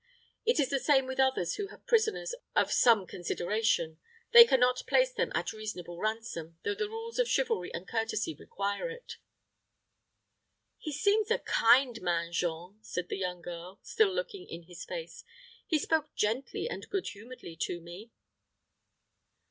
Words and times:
It 0.47 0.59
is 0.59 0.71
the 0.71 0.79
same 0.79 1.05
with 1.05 1.19
others 1.19 1.57
who 1.57 1.67
have 1.67 1.85
prisoners 1.85 2.33
of 2.55 2.71
some 2.71 3.05
consideration. 3.05 3.99
They 4.31 4.45
can 4.45 4.59
not 4.59 4.83
place 4.87 5.13
them 5.13 5.31
at 5.35 5.53
reasonable 5.53 5.99
ransom, 5.99 6.57
though 6.63 6.73
the 6.73 6.89
rules 6.89 7.19
of 7.19 7.29
chivalry 7.29 7.71
and 7.71 7.87
courtesy 7.87 8.33
require 8.33 8.89
it." 8.89 9.17
"He 10.79 10.91
seems 10.91 11.29
a 11.29 11.37
kind 11.37 12.01
man, 12.01 12.31
Jean," 12.31 12.79
said 12.81 13.09
the 13.09 13.17
young 13.17 13.43
girl, 13.43 13.79
still 13.83 14.11
looking 14.11 14.47
in 14.49 14.63
his 14.63 14.83
face. 14.85 15.23
"He 15.67 15.77
spoke 15.77 16.15
gently 16.15 16.67
and 16.67 16.89
good 16.89 17.09
humoredly 17.09 17.55
to 17.57 17.79
me." 17.79 18.09